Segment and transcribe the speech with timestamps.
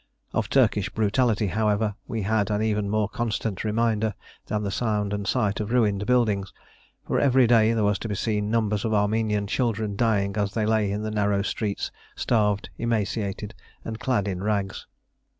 [0.33, 4.15] Of Turkish brutality, however, we had an even more constant reminder
[4.47, 6.51] than the sound and sight of ruined buildings;
[7.05, 10.65] for every day there were to be seen numbers of Armenian children dying as they
[10.65, 13.53] lay in the narrow streets, starved, emaciated,
[13.85, 14.87] and clad in rags.